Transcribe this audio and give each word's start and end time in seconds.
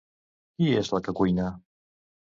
Qui 0.55 0.71
és 0.81 0.89
la 0.95 1.01
que 1.09 1.15
cuina? 1.23 1.53